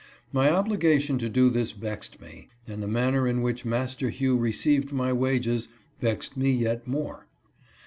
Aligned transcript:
My 0.33 0.49
obligation 0.51 1.19
to 1.19 1.29
do 1.29 1.51
this 1.51 1.73
vexed 1.73 2.19
me, 2.19 2.49
and 2.67 2.81
the 2.81 2.87
manner 2.87 3.27
in 3.27 3.43
which 3.43 3.65
Master 3.65 4.09
Hugh 4.09 4.35
received 4.35 4.91
my 4.91 5.13
wages 5.13 5.67
vexed 5.99 6.35
me 6.35 6.51
yet 6.51 6.87
more. 6.87 7.27